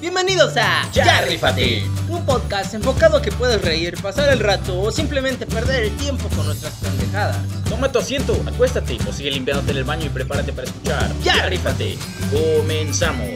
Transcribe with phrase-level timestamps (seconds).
[0.00, 1.84] Bienvenidos a Ya Rífate.
[2.08, 6.26] un podcast enfocado a que puedas reír, pasar el rato o simplemente perder el tiempo
[6.34, 7.36] con nuestras pendejadas.
[7.68, 11.10] Toma tu asiento, acuéstate o sigue limpiándote en el baño y prepárate para escuchar.
[11.22, 11.98] Ya Rífate.
[12.32, 13.28] Comenzamos.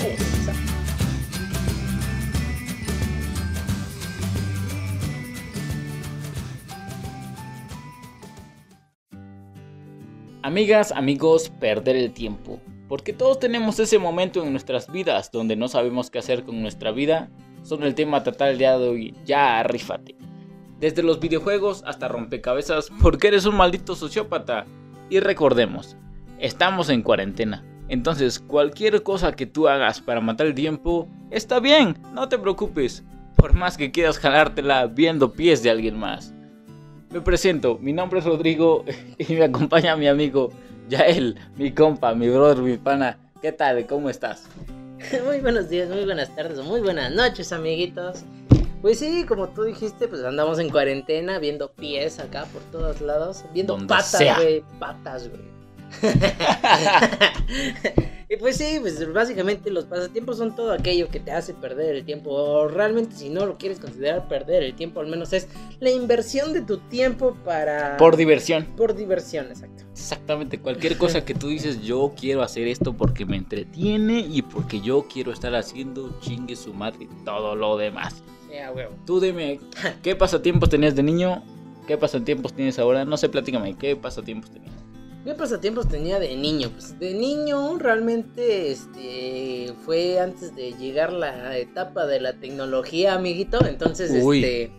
[10.43, 12.61] Amigas, amigos, perder el tiempo.
[12.95, 16.93] Porque todos tenemos ese momento en nuestras vidas donde no sabemos qué hacer con nuestra
[16.93, 17.29] vida.
[17.65, 19.15] Son el tema día de hoy.
[19.25, 20.15] Ya, rífate.
[20.79, 24.65] Desde los videojuegos hasta rompecabezas, porque eres un maldito sociópata.
[25.11, 25.97] Y recordemos,
[26.39, 27.65] estamos en cuarentena.
[27.89, 33.03] Entonces, cualquier cosa que tú hagas para matar el tiempo, está bien, no te preocupes.
[33.35, 36.33] Por más que quieras jalártela viendo pies de alguien más.
[37.11, 38.85] Me presento, mi nombre es Rodrigo
[39.19, 40.53] y me acompaña mi amigo
[40.89, 43.19] Yael, mi compa, mi brother, mi pana.
[43.41, 43.87] ¿Qué tal?
[43.87, 44.45] ¿Cómo estás?
[45.27, 48.25] Muy buenos días, muy buenas tardes muy buenas noches, amiguitos.
[48.81, 53.45] Pues sí, como tú dijiste, pues andamos en cuarentena viendo pies acá por todos lados,
[53.53, 55.43] viendo Donde patas, güey, patas, güey.
[58.35, 62.05] y pues sí, pues básicamente los pasatiempos son todo aquello que te hace perder el
[62.05, 62.31] tiempo.
[62.31, 65.47] O realmente si no lo quieres considerar perder el tiempo, al menos es
[65.79, 67.97] la inversión de tu tiempo para...
[67.97, 68.65] Por diversión.
[68.77, 69.85] Por diversión, exacto.
[69.93, 74.81] Exactamente, cualquier cosa que tú dices, yo quiero hacer esto porque me entretiene y porque
[74.81, 78.23] yo quiero estar haciendo chingue su madre y todo lo demás.
[78.53, 78.95] Ya, huevo.
[79.07, 79.61] Tú dime,
[80.03, 81.43] ¿qué pasatiempos tenías de niño?
[81.87, 83.05] ¿Qué pasatiempos tienes ahora?
[83.05, 84.84] No sé, platícame, ¿qué pasatiempos tenías?
[85.25, 86.71] ¿Qué pasatiempos tenía de niño?
[86.71, 93.65] Pues de niño realmente este fue antes de llegar la etapa de la tecnología, amiguito.
[93.67, 94.73] Entonces, Uy, este.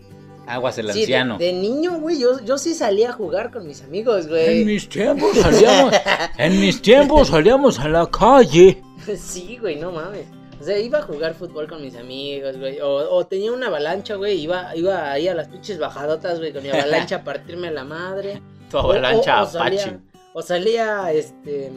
[0.48, 1.38] Aguas el sí, anciano.
[1.38, 4.60] de, niño, güey, yo, yo sí salía a jugar con mis amigos, güey.
[4.60, 5.92] En mis tiempos salíamos,
[6.38, 8.80] en mis tiempos salíamos a la calle.
[9.18, 10.26] sí, güey, no mames.
[10.60, 12.78] O sea, iba a jugar fútbol con mis amigos, güey.
[12.80, 14.38] O, o tenía una avalancha, güey.
[14.40, 18.40] Iba, iba ahí a las pinches bajadotas, güey, con mi avalancha a partirme la madre.
[18.70, 19.78] Tu avalancha O- o- o Apache.
[19.78, 20.00] salía-
[20.38, 21.70] O salía, este.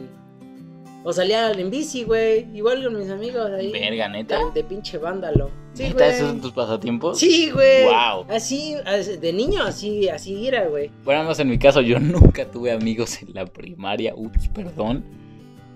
[1.02, 2.46] O salía en bici, güey.
[2.54, 3.72] Igual con mis amigos ahí.
[3.72, 4.38] Verga, neta.
[4.46, 5.50] De, de pinche vándalo.
[5.72, 6.10] Sí, ¿Neta güey.
[6.10, 7.18] esos son tus pasatiempos?
[7.18, 7.84] Sí, güey.
[7.84, 8.26] Wow.
[8.28, 10.90] Así, as- de niño, así, así era, güey.
[11.04, 14.12] Bueno, más en mi caso, yo nunca tuve amigos en la primaria.
[14.14, 15.02] Ups, perdón.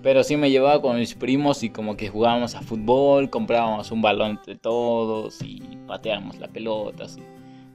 [0.03, 4.03] Pero sí me llevaba con mis primos y como que jugábamos a fútbol, comprábamos un
[4.03, 7.05] balón entre todos y pateábamos la pelota.
[7.05, 7.21] así.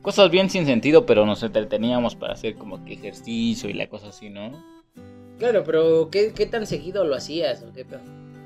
[0.03, 4.11] Cosas bien sin sentido, pero nos entreteníamos para hacer como que ejercicio y la cosa
[4.11, 4.53] así, ¿no?
[5.41, 7.65] Claro, pero ¿qué, qué tan seguido lo hacías?
[7.69, 8.01] ¿O qué pedo?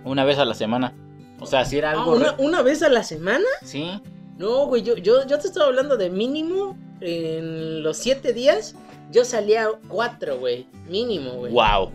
[0.04, 0.94] Una vez a la semana.
[1.40, 2.12] O sea, si era Ah, algo...
[2.14, 3.44] ¿una, una vez a la semana?
[3.62, 4.00] Sí.
[4.38, 8.74] No, güey, yo, yo, yo te estaba hablando de mínimo en los siete días.
[9.12, 10.66] Yo salía cuatro, güey.
[10.88, 11.52] Mínimo, güey.
[11.52, 11.90] Wow.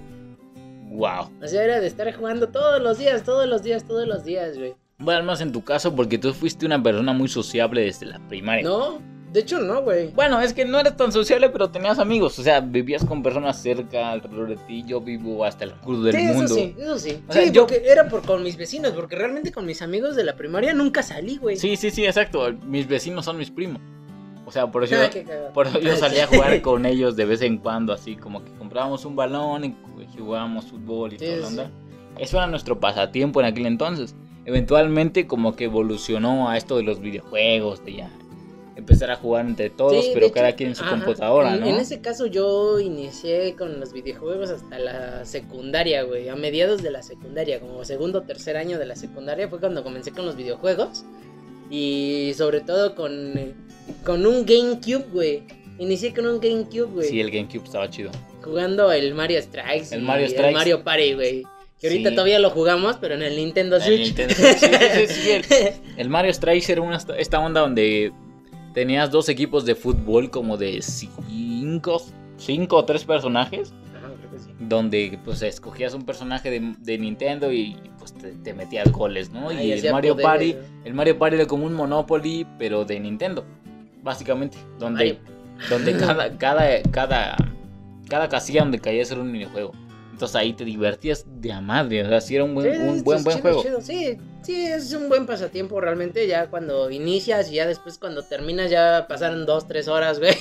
[0.91, 1.31] Wow.
[1.43, 4.57] O sea, era de estar jugando todos los días, todos los días, todos los días,
[4.57, 4.75] güey.
[4.97, 8.63] Bueno, más en tu caso, porque tú fuiste una persona muy sociable desde la primaria.
[8.63, 8.99] No,
[9.31, 10.07] de hecho no, güey.
[10.11, 12.37] Bueno, es que no eras tan sociable, pero tenías amigos.
[12.39, 14.83] O sea, vivías con personas cerca, alrededor de ti.
[14.87, 16.45] Yo vivo hasta el culo del sí, mundo.
[16.45, 17.23] eso sí, eso sí.
[17.27, 20.15] O sea, sí, yo- porque era por con mis vecinos, porque realmente con mis amigos
[20.15, 21.57] de la primaria nunca salí, güey.
[21.57, 22.51] Sí, sí, sí, exacto.
[22.65, 23.81] Mis vecinos son mis primos.
[24.45, 25.53] O sea, por eso, Ah, cagado.
[25.53, 28.51] por eso yo salía a jugar con ellos de vez en cuando, así como que
[28.53, 29.75] comprábamos un balón y
[30.17, 31.71] jugábamos fútbol y Sí, toda la sí, onda.
[32.17, 34.15] Eso era nuestro pasatiempo en aquel entonces.
[34.45, 38.11] Eventualmente como que evolucionó a esto de los videojuegos, de ya
[38.79, 40.95] empezar a jugar entre todos, Sí, pero hecho, cada quien en su ajá.
[40.95, 41.65] computadora, ¿no?
[41.67, 46.27] En ese caso yo inicié con los videojuegos hasta la secundaria, güey.
[46.29, 49.83] A mediados de la secundaria, como segundo o tercer año de la secundaria fue cuando
[49.83, 51.05] comencé con los videojuegos.
[51.69, 53.53] Y sobre todo con,
[54.03, 55.43] con un GameCube, güey.
[55.77, 57.07] Inicié con un GameCube, güey.
[57.07, 58.11] Sí, el GameCube estaba chido.
[58.43, 59.93] Jugando el Mario Strikes.
[59.95, 60.47] El Mario Strikes.
[60.49, 61.43] El Mario Party, güey.
[61.79, 62.15] Que ahorita Sí.
[62.15, 63.99] todavía lo jugamos, pero en el Nintendo El Switch.
[64.07, 65.45] Nintendo Switch, sí, sí, sí, sí, el-
[65.97, 68.11] El Mario Strikes era una, esta onda donde
[68.73, 72.01] tenías dos equipos de fútbol como de cinco,
[72.37, 74.49] cinco o tres personajes, Ajá, creo que sí.
[74.59, 79.49] donde pues escogías un personaje de, de Nintendo y pues te, te metías goles, ¿no?
[79.49, 80.59] Ah, y y el Mario Party, ¿no?
[80.85, 83.45] el Mario Party era como un Monopoly, pero de Nintendo,
[84.03, 85.69] básicamente, donde, Mario.
[85.69, 87.35] donde cada, cada, cada,
[88.09, 89.71] cada casilla donde caías era un minijuego.
[90.11, 93.03] Entonces ahí te divertías de a madre, o sea, sí era un buen, Sí, un
[93.03, 93.63] buen, buen juego.
[93.63, 93.79] chido.
[93.81, 96.27] Sí, sí, es un buen pasatiempo realmente.
[96.27, 100.33] Ya cuando inicias y ya después cuando terminas ya pasaron dos, tres horas, güey.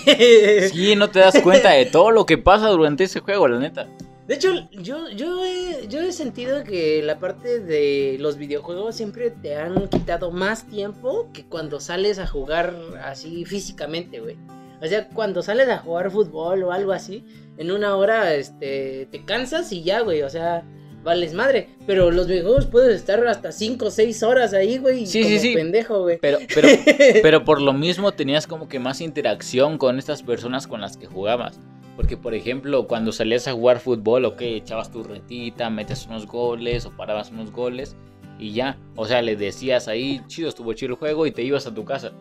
[0.71, 3.89] Sí, no te das cuenta de todo lo que pasa durante ese juego, la neta.
[4.29, 9.31] De hecho, yo, yo, he, yo he sentido que la parte de los videojuegos siempre
[9.31, 14.37] te han quitado más tiempo que cuando sales a jugar así físicamente, güey.
[14.83, 17.25] O sea, cuando sales a jugar fútbol o algo así,
[17.57, 20.21] en una hora este, te cansas y ya, güey.
[20.21, 20.63] O sea,
[21.03, 21.69] vales madre.
[21.87, 25.07] Pero los videojuegos puedes estar hasta 5 o 6 horas ahí, güey.
[25.07, 25.55] Sí, como sí, sí.
[25.55, 26.19] pendejo, güey.
[26.19, 26.69] Pero, pero,
[27.23, 31.07] pero por lo mismo tenías como que más interacción con estas personas con las que
[31.07, 31.61] jugabas.
[31.97, 36.87] Porque, por ejemplo, cuando salías a jugar fútbol, ok, echabas tu retita, metes unos goles
[36.87, 37.97] o parabas unos goles
[38.39, 38.79] y ya.
[38.95, 41.85] O sea, le decías ahí, chido, estuvo chido el juego y te ibas a tu
[41.85, 42.13] casa.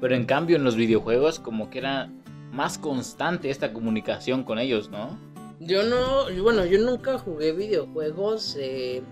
[0.00, 2.10] Pero en cambio, en los videojuegos, como que era
[2.52, 5.18] más constante esta comunicación con ellos, ¿no?
[5.60, 9.02] Yo no, bueno, yo nunca jugué videojuegos eh,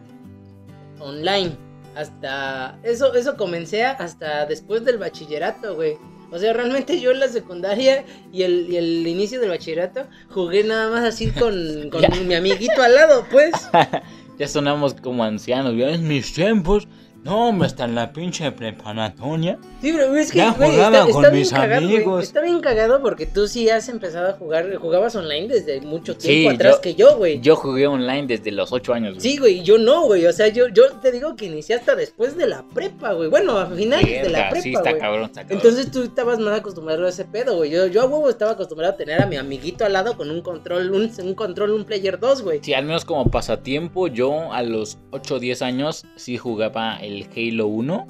[0.99, 1.57] online.
[1.95, 5.97] Hasta eso, eso comencé hasta después del bachillerato, güey.
[6.31, 10.65] O sea, realmente yo en la secundaria y el, y el inicio del bachillerato jugué
[10.65, 11.55] nada más así con,
[11.91, 13.53] con mi amiguito al lado, pues.
[14.39, 16.89] ya sonamos como ancianos, ya en mis tiempos.
[17.25, 19.59] No, me está en la pinche preparatoria.
[19.81, 21.95] Sí, pero es que, Ya güey, jugaba está, con está bien mis cagado, güey.
[21.97, 22.23] amigos.
[22.25, 26.29] Está bien cagado porque tú sí has empezado a jugar, jugabas online desde mucho Sí,
[26.29, 27.41] tiempo atrás yo- que yo, güey.
[27.41, 29.15] Yo jugué online desde los 8 años.
[29.15, 29.21] güey.
[29.21, 30.27] Sí, güey, yo no, güey.
[30.27, 33.29] O sea, yo, yo te digo que inicié hasta después de la prepa, güey.
[33.31, 35.01] Bueno, a finales de la prepa, sí, está güey.
[35.01, 35.59] cabrón, está cabrón.
[35.59, 37.71] Entonces tú estabas más acostumbrado a ese pedo, güey.
[37.71, 40.43] Yo, yo a huevo estaba acostumbrado a tener a mi amiguito al lado con un
[40.43, 42.61] control, un, un control, un player 2, güey.
[42.63, 47.12] Sí, al menos como pasatiempo, yo a los 8 o 10 años sí jugaba el
[47.37, 48.07] Halo 1,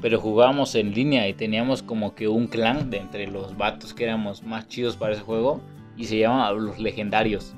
[0.00, 4.04] pero jugábamos en línea y teníamos como que un clan de entre los vatos que
[4.04, 5.60] éramos más chidos para ese juego
[5.96, 7.54] y se llamaba los legendarios.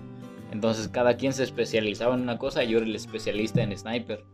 [0.50, 4.24] Entonces cada quien se especializaba en una cosa yo era el especialista en sniper,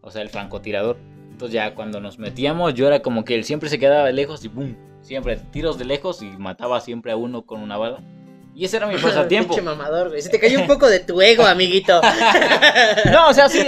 [0.00, 0.98] o sea, el francotirador.
[1.30, 4.48] Entonces ya cuando nos metíamos yo era como que él siempre se quedaba lejos y
[4.48, 4.76] ¡boom!
[5.02, 8.02] Siempre tiros de lejos y mataba siempre a uno con una bala.
[8.58, 9.50] Y ese era mi pasatiempo.
[9.54, 10.20] Pinche mamador, güey.
[10.20, 12.00] Se te cayó un poco de tu ego, amiguito.
[13.12, 13.64] No, o sea, sí,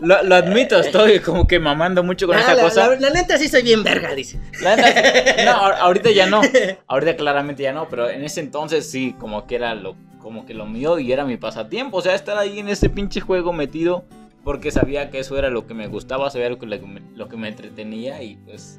[0.00, 2.88] lo, lo admito, estoy como que mamando mucho con esta la, cosa.
[2.88, 4.38] la- la neta sí soy bien verga, dice.
[4.60, 6.42] La neta, no, ahor- ahorita ya no,
[6.86, 10.52] ahorita claramente ya no, pero en ese entonces sí, como que era lo, como que
[10.52, 14.04] lo mío y era mi pasatiempo, o sea, estar ahí en ese pinche juego metido
[14.44, 17.02] porque sabía que eso era lo que me gustaba, sabía lo que, lo que me,
[17.14, 18.78] lo que me entretenía y pues...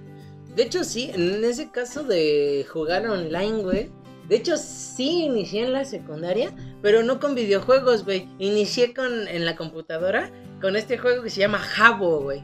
[0.56, 3.90] De hecho, sí, en ese caso de jugar online, güey.
[4.30, 8.28] De hecho, sí inicié en la secundaria, pero no con videojuegos, güey.
[8.38, 10.30] Inicié con, en la computadora
[10.62, 12.44] con este juego que se llama Jabo, güey.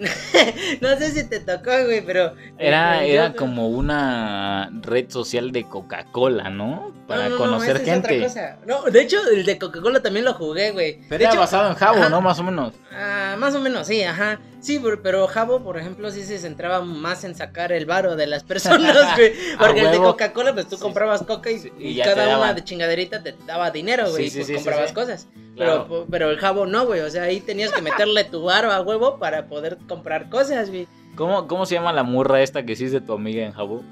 [0.80, 2.32] no sé si te tocó, güey, pero...
[2.58, 6.94] Era, era como una red social de Coca-Cola, ¿no?
[7.06, 8.22] Para No, no, no, conocer es otra gente.
[8.22, 8.58] cosa.
[8.66, 11.00] No, de hecho, el de Coca-Cola también lo jugué, güey.
[11.08, 12.08] Pero de era hecho, basado en Jabo.
[12.08, 12.22] ¿no?
[12.22, 12.72] Más o menos.
[12.92, 14.40] Ah, más o menos, sí, ajá.
[14.60, 18.26] Sí, pero, pero Jabo, por ejemplo, sí se centraba más en sacar el varo de
[18.26, 19.32] las personas, güey.
[19.58, 19.98] Porque el de.
[19.98, 20.82] Coca-Cola, pues tú Sí.
[20.82, 24.10] comprabas coca y, Sí, y y ya te cada una de chingaderita te daba dinero,
[24.10, 24.28] güey.
[24.28, 25.28] Sí, y pues comprabas cosas.
[25.54, 25.86] Claro.
[25.88, 27.00] Pero, pero el Jabo no, güey.
[27.00, 30.88] O sea, ahí tenías que meterle tu varo a huevo para poder comprar cosas, güey.
[31.16, 33.82] ¿Cómo, ¿Cómo se llama la morra esta que hiciste tu amiga en Jabo?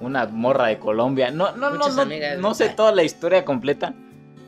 [0.00, 1.30] Una morra de Colombia.
[1.30, 2.38] No, no, no, no, amigas.
[2.38, 3.94] no sé toda la historia completa.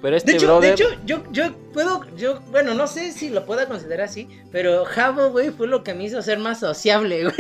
[0.03, 0.77] Pero este De hecho, brother.
[0.77, 4.85] de hecho, yo, yo puedo, yo, bueno, no sé si lo pueda considerar así, pero
[4.85, 7.35] Jabo, güey, fue lo que me hizo ser más sociable, güey.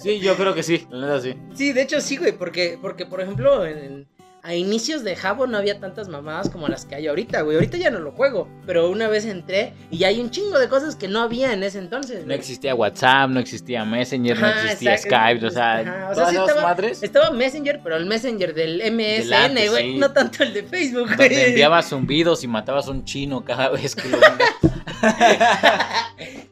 [0.00, 0.86] Sí, yo creo que sí.
[0.90, 1.34] La neta sí.
[1.54, 4.06] Sí, de hecho sí, güey, porque, porque por ejemplo, en-
[4.42, 7.56] a inicios de Jabo no había tantas mamadas como las que hay ahorita, güey.
[7.56, 10.96] Ahorita ya no lo juego, pero una vez entré y hay un chingo de cosas
[10.96, 12.20] que no había en ese entonces.
[12.20, 12.38] No güey.
[12.38, 15.16] existía WhatsApp, no existía Messenger, no existía exacto.
[15.16, 17.02] Skype, o sea, Ajá, o sea, sí estaba- madres.
[17.02, 19.98] Estaba Messenger, pero el Messenger del MSN, antes, güey, sí.
[19.98, 21.34] no tanto el de Facebook, güey.
[21.48, 24.18] enviabas zumbidos y matabas a un chino cada vez que lo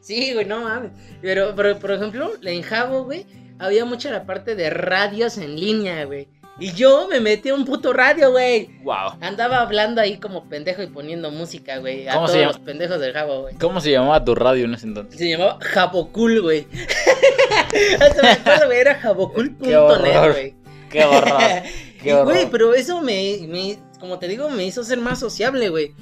[0.01, 0.91] Sí, güey, no mames.
[1.21, 3.25] Pero, pero, por ejemplo, en Jabo, güey,
[3.59, 6.27] había mucha la parte de radios en línea, güey.
[6.59, 8.69] Y yo me metí a un puto radio, güey.
[8.83, 9.17] Wow.
[9.21, 12.07] Andaba hablando ahí como pendejo y poniendo música, güey.
[12.07, 12.53] A ¿Cómo todos se llama?
[12.53, 13.55] los pendejos del Jabo, güey.
[13.55, 15.19] ¿Cómo se llamaba tu radio en ese entonces?
[15.19, 16.67] Se llamaba Jabocul, güey.
[18.01, 20.55] Hasta me acuerdo, güey, era jabocul.net, güey.
[20.89, 21.41] Qué horror.
[22.01, 22.25] Qué horror.
[22.33, 25.93] Güey, pero eso me, me, como te digo, me hizo ser más sociable, güey.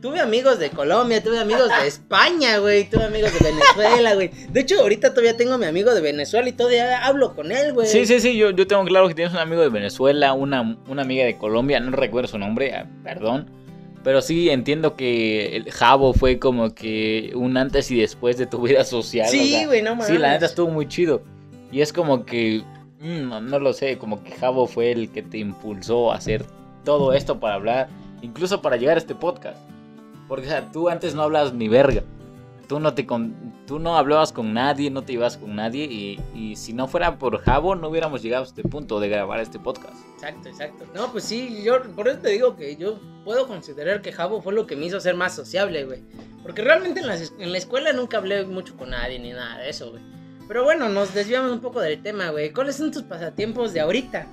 [0.00, 4.30] Tuve amigos de Colombia, tuve amigos de España, güey, tuve amigos de Venezuela, güey.
[4.50, 7.72] De hecho, ahorita todavía tengo a mi amigo de Venezuela y todavía hablo con él,
[7.72, 7.88] güey.
[7.88, 11.02] Sí, sí, sí, yo, yo tengo claro que tienes un amigo de Venezuela, una, una
[11.02, 13.50] amiga de Colombia, no recuerdo su nombre, ah, perdón.
[14.04, 18.60] Pero sí entiendo que el Jabo fue como que un antes y después de tu
[18.60, 19.28] vida social.
[19.28, 20.06] Sí, o sea, güey, no mames.
[20.06, 21.22] Sí, la neta estuvo muy chido.
[21.72, 22.62] Y es como que,
[23.00, 26.44] mm, no, no lo sé, como que Jabo fue el que te impulsó a hacer
[26.84, 27.88] todo esto para hablar,
[28.22, 29.58] incluso para llegar a este podcast.
[30.28, 32.02] Porque, o tú antes no hablabas ni verga.
[32.68, 33.34] Tú no, te con-
[33.66, 35.84] tú no hablabas con nadie, no te ibas con nadie.
[35.84, 39.38] Y, y si no fuera por Jabo, no hubiéramos llegado a este punto de grabar
[39.40, 39.94] este podcast.
[40.14, 40.84] Exacto, exacto.
[40.94, 44.54] No, pues sí, yo por eso te digo que yo puedo considerar que Jabo fue
[44.54, 46.00] lo que me hizo ser más sociable, güey.
[46.42, 49.68] Porque realmente en la, en la escuela nunca hablé mucho con nadie ni nada de
[49.68, 50.02] eso, güey.
[50.48, 52.50] Pero bueno, nos desviamos un poco del tema, güey.
[52.50, 54.26] ¿Cuáles son tus pasatiempos de ahorita?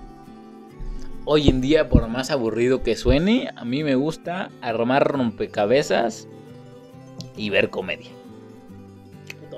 [1.25, 6.27] Hoy en día, por más aburrido que suene, a mí me gusta armar rompecabezas
[7.35, 8.09] y ver comedia.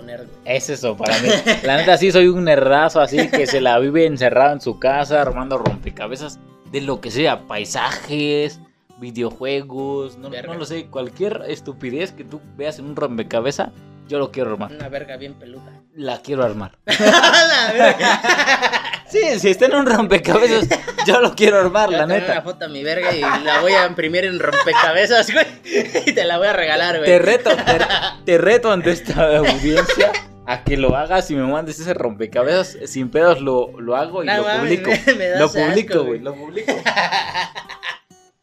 [0.05, 0.27] Nerd.
[0.43, 1.29] Es eso para mí.
[1.63, 5.21] La neta sí soy un nerdazo así que se la vive encerrado en su casa
[5.21, 6.39] armando rompecabezas
[6.73, 8.59] de lo que sea, paisajes,
[8.99, 13.69] videojuegos, no, no lo sé, cualquier estupidez que tú veas en un rompecabezas,
[14.07, 14.71] yo lo quiero armar.
[14.71, 15.71] Una verga bien peluda.
[15.95, 16.77] La quiero armar.
[16.85, 18.21] la verga.
[19.07, 20.67] Sí, si está en un rompecabezas,
[21.07, 22.41] yo lo quiero armar, Voy a la tomar una neta.
[22.41, 25.45] foto a mi verga y la voy a imprimir en rompecabezas, güey.
[26.05, 27.05] Y te la voy a regalar, güey.
[27.09, 27.77] Te reto, te,
[28.25, 30.11] te reto ante esta audiencia
[30.45, 32.77] a que lo hagas y me mandes ese rompecabezas.
[32.85, 34.91] Sin pedos lo, lo hago y No lo mames, publico.
[35.07, 36.07] me- me das lo publico, güey.
[36.07, 36.73] güey, lo publico.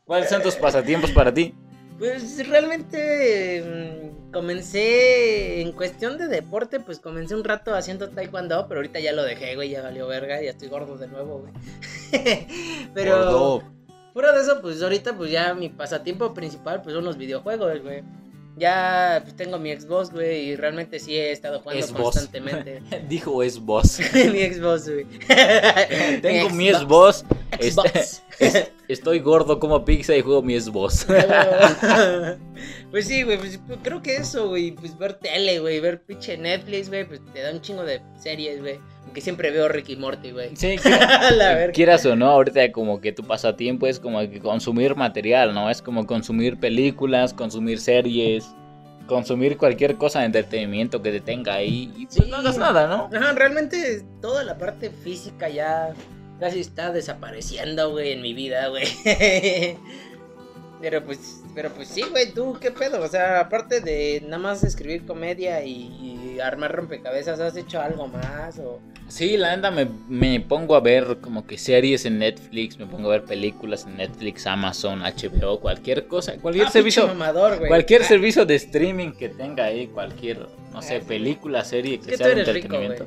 [0.04, 1.54] ¿Cuáles son tus pasatiempos para ti?
[1.98, 8.80] Pues realmente mm, comencé en cuestión de deporte, pues comencé un rato haciendo taekwondo, pero
[8.80, 11.52] ahorita ya lo dejé, güey, ya valió verga, ya estoy gordo de nuevo, güey.
[12.94, 13.62] pero Gordo.
[14.12, 18.02] fuera de eso, pues ahorita pues ya mi pasatiempo principal pues son los videojuegos, güey.
[18.56, 22.02] Ya pues, tengo mi Xbox, güey, y realmente sí he estado jugando Xbox.
[22.02, 22.82] constantemente.
[23.08, 24.00] Dijo es vos.
[24.14, 25.06] mi Xbox, güey.
[26.20, 27.24] Tengo mi es vos.
[27.58, 28.22] Xbox.
[28.40, 31.06] Est- estoy gordo como pizza y juego mi vos.
[32.90, 36.88] pues sí, güey, pues creo que eso, güey, pues ver tele, güey, ver pinche Netflix,
[36.88, 38.78] güey, pues te da un chingo de series, güey.
[39.04, 40.54] Aunque siempre veo Ricky Morty, güey.
[40.56, 40.76] Sí,
[41.38, 41.72] verga.
[41.72, 45.70] quieras o no, ahorita como que tu pasatiempo es como que consumir material, ¿no?
[45.70, 48.46] Es como consumir películas, consumir series,
[49.06, 52.30] consumir cualquier cosa de entretenimiento que te tenga ahí y pues Sí.
[52.30, 53.10] no hagas nada, ¿no?
[53.16, 55.92] Ajá, realmente toda la parte física ya
[56.40, 58.84] casi está desapareciendo, güey, en mi vida, güey.
[60.80, 64.64] Pero pues, pero pues sí, güey, tú qué pedo, o sea, aparte de nada más
[64.64, 65.72] escribir comedia y,
[66.34, 70.80] y armar rompecabezas, ¿has hecho algo más o Sí, la neta me, me pongo a
[70.80, 75.60] ver como que series en Netflix, me pongo a ver películas en Netflix, Amazon, HBO,
[75.60, 77.68] cualquier cosa, cualquier Ah, servicio, pinche mamador, güey.
[77.68, 80.38] cualquier Ah, servicio de streaming que tenga ahí, cualquier,
[80.72, 81.06] no sé, Ah, sí.
[81.06, 83.06] película, serie Es que que sea de rico, entretenimiento.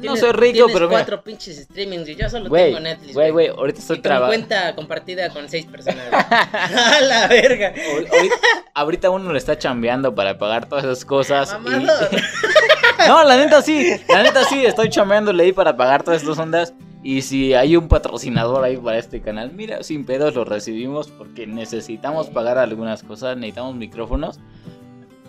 [0.00, 3.30] No soy rico, tienes pero mira, cuatro pinches streamings y yo solo tengo Netflix, güey,
[3.30, 4.46] güey, ahorita estoy trabajando.
[4.46, 6.06] cuenta compartida con seis personas.
[6.12, 7.72] ¡A la verga!
[8.12, 8.36] Ahorita,
[8.74, 11.56] ahorita uno le está chambeando para pagar todas esas cosas.
[11.64, 11.86] y-.
[13.08, 16.74] No, la neta sí, la neta sí, estoy chambeándole ahí para pagar todas estas ondas.
[17.02, 21.46] Y si hay un patrocinador ahí para este canal, mira, sin pedos lo recibimos porque
[21.46, 24.40] necesitamos pagar algunas cosas, necesitamos micrófonos.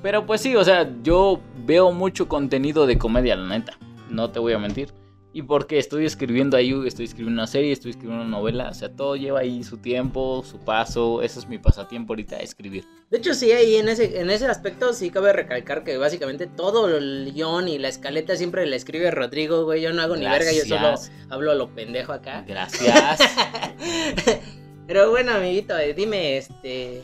[0.01, 3.77] Pero pues sí, o sea, yo veo mucho contenido de comedia, la neta,
[4.09, 4.93] no te voy a mentir.
[5.33, 8.87] Y porque estoy escribiendo ahí, estoy escribiendo una serie, estoy escribiendo una novela, o sea,
[8.87, 12.85] todo lleva ahí su tiempo, su paso, ese es mi pasatiempo ahorita, escribir.
[13.09, 16.87] De hecho, sí, ahí en ese, en ese aspecto sí cabe recalcar que básicamente todo
[16.87, 19.81] el guion y la escaleta siempre la escribe Rodrigo, güey.
[19.81, 20.93] Yo no hago ni verga, yo solo
[21.29, 22.45] hablo a lo pendejo acá.
[22.47, 23.19] Gracias.
[24.87, 27.03] Pero bueno, amiguito, eh, dime, este.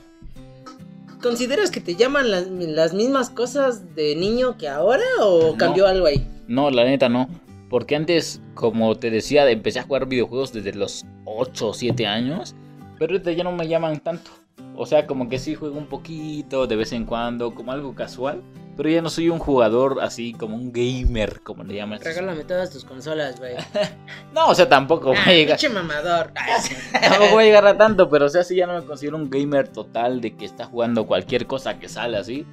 [1.22, 5.58] ¿Consideras que te llaman las, las mismas cosas de niño que ahora o No.
[5.58, 6.28] cambió algo ahí?
[6.52, 7.28] No, la neta no.
[7.70, 12.54] Porque antes, como te decía, empecé a jugar videojuegos desde los 8 o 7 años.
[13.00, 14.30] Pero ahorita ya no me llaman tanto.
[14.76, 18.42] O sea, como que sí juego un poquito de vez en cuando, como algo casual.
[18.78, 22.00] Pero ya no soy un jugador así como un gamer, como le llaman.
[22.02, 23.54] Regálame todas tus consolas, güey.
[24.34, 25.58] No, o sea, tampoco voy Ah, a llegar.
[25.60, 26.32] pinche mamador.
[27.02, 29.30] Tampoco voy a llegar a tanto, pero o sea, sí ya no me considero un
[29.30, 32.46] gamer total de que está jugando cualquier cosa que sale así.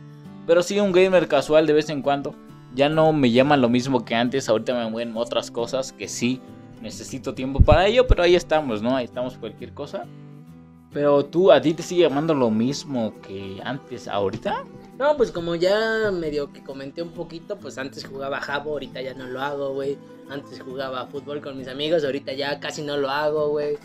[0.47, 2.35] Pero sí un gamer casual de vez en cuando.
[2.75, 6.41] Ya no me llaman lo mismo que antes, ahorita me mueven otras cosas que sí
[6.83, 8.97] necesito tiempo para ello, pero ahí estamos, ¿no?
[8.97, 10.07] Ahí estamos cualquier cosa.
[10.93, 14.65] Pero tú, ¿a ti te sigue llamando lo mismo que antes, ahorita?
[14.99, 19.15] No, pues como ya medio que comenté un poquito, pues antes jugaba Jabo, ahorita ya
[19.15, 19.99] no lo hago, güey.
[20.31, 23.77] Antes jugaba fútbol con mis amigos, ahorita ya casi no lo hago, güey.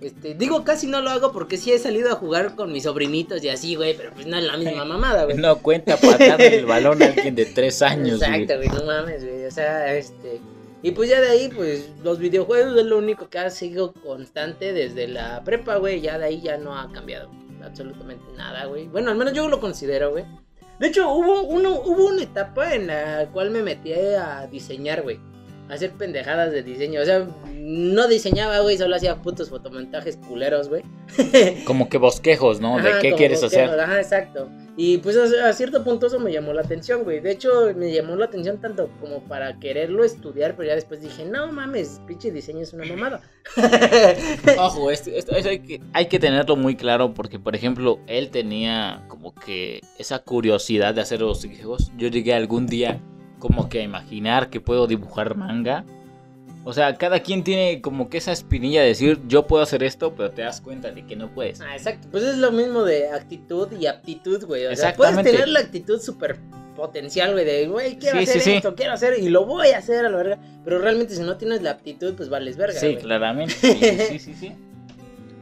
[0.00, 3.42] Este, digo casi no lo hago porque sí he salido a jugar con mis sobrinitos
[3.42, 5.36] y así, güey, pero pues no es la misma mamada, güey.
[5.36, 8.42] No cuenta para darle el balón a alguien de tres años, güey.
[8.42, 9.44] Exacto, güey, no mames, güey.
[9.46, 10.40] O sea, este.
[10.82, 14.74] Y pues ya de ahí, pues los videojuegos es lo único que ha sido constante
[14.74, 16.02] desde la prepa, güey.
[16.02, 17.30] Ya de ahí ya no ha cambiado
[17.64, 18.88] absolutamente nada, güey.
[18.88, 20.24] Bueno, al menos yo lo considero, güey.
[20.78, 25.18] De hecho, hubo, uno, hubo una etapa en la cual me metí a diseñar, güey.
[25.68, 27.00] Hacer pendejadas de diseño.
[27.00, 30.82] O sea, no diseñaba, güey, solo hacía putos fotomontajes culeros, güey.
[31.64, 32.76] Como que bosquejos, ¿no?
[32.76, 33.80] ¿De qué quieres bosquejos, hacer?
[33.80, 34.48] Ajá, exacto.
[34.76, 37.20] Y pues a, a cierto punto eso me llamó la atención, güey.
[37.20, 41.24] De hecho, me llamó la atención tanto como para quererlo estudiar, pero ya después dije,
[41.24, 43.20] no mames, pinche diseño es una mamada.
[44.58, 49.04] Ojo, esto, esto- hay, que, hay que tenerlo muy claro porque, por ejemplo, él tenía
[49.08, 51.92] como que esa curiosidad de hacer los dibujos.
[51.96, 53.00] Yo llegué algún día
[53.44, 55.84] como que a imaginar que puedo dibujar manga,
[56.66, 60.14] O sea, cada quien tiene como que esa espinilla de decir, yo puedo hacer esto,
[60.14, 61.60] pero te das cuenta de que no puedes.
[61.60, 62.08] Ah, exacto.
[62.10, 64.64] Pues es lo mismo de actitud y aptitud, güey.
[64.64, 66.38] O sea, puedes tener la actitud súper
[66.74, 68.56] potencial, güey, de, güey, quiero Sí, hacer sí, sí.
[68.56, 70.38] esto, quiero hacer, y lo voy a hacer a la verga.
[70.64, 73.02] Pero realmente si no tienes la aptitud, pues vales verga, Sí, güey.
[73.02, 73.54] claramente.
[73.60, 74.52] Sí, sí, sí, sí.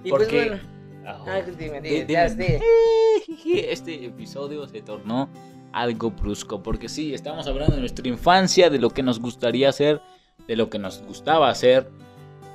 [0.03, 0.61] Y pues Porque- bueno.
[1.07, 2.13] Ah, Ah, dime, Di- dime, dime.
[2.13, 3.61] ya, sí.
[3.69, 5.29] Este episodio se tornó
[5.73, 10.01] algo brusco, porque sí, estamos hablando de nuestra infancia, de lo que nos gustaría hacer,
[10.47, 11.91] de lo que nos gustaba hacer.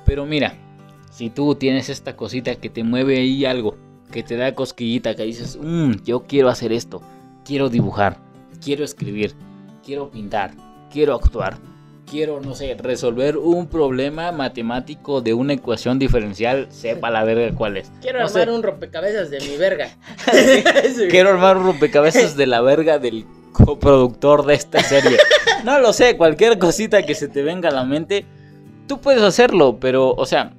[0.04, 0.54] Pero mira,
[1.10, 3.76] si tú tienes esta cosita que te mueve ahí algo,
[4.12, 7.02] que te da cosquillita, que dices, "Mm, yo quiero hacer esto,
[7.44, 8.18] quiero dibujar,
[8.62, 9.34] quiero escribir,
[9.84, 10.52] quiero pintar,
[10.90, 11.58] quiero actuar,
[12.10, 17.76] quiero, no sé, resolver un problema matemático de una ecuación diferencial, sepa la verga cuál
[17.76, 17.90] es.
[18.00, 18.50] Quiero No armar sé.
[18.52, 19.90] un rompecabezas de mi verga.
[21.10, 25.18] Quiero armar un rompecabezas de la verga del coproductor de esta serie.
[25.64, 28.24] No lo sé, cualquier cosita que se te venga a la mente,
[28.86, 30.52] tú puedes hacerlo, pero, o sea,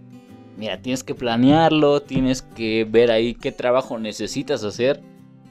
[0.57, 5.01] mira, tienes que planearlo, tienes que ver ahí qué trabajo necesitas hacer,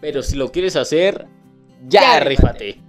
[0.01, 1.27] pero si lo quieres hacer,
[1.89, 2.65] ya, Ya, rífate.
[2.65, 2.88] rífate.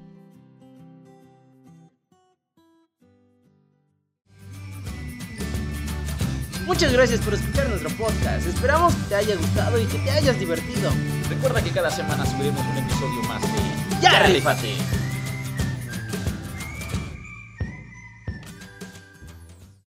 [6.69, 8.45] Muchas gracias por escuchar nuestro podcast.
[8.45, 10.91] Esperamos que te haya gustado y que te hayas divertido.
[11.27, 14.75] Recuerda que cada semana subiremos un episodio más de Ya, rífate.